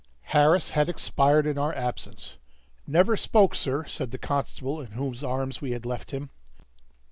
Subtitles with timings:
[0.33, 2.37] Harris had expired in our absence.
[2.87, 6.31] "Never spoke, sir," said the constable in whose arms we had left him.